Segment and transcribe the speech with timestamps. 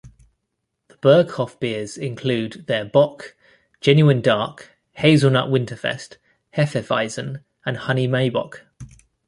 [0.87, 3.35] The Berghoff beers include their Bock,
[3.81, 6.17] Genuine Dark, Hazelnut Winterfest,
[6.55, 8.61] Hefeweizen, and Honey Maibock.